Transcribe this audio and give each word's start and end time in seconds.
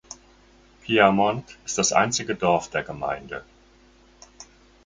Piermont 0.81 1.59
ist 1.63 1.77
das 1.77 1.93
einzige 1.93 2.33
Dorf 2.33 2.71
der 2.71 2.81
Gemeinde. 2.81 3.43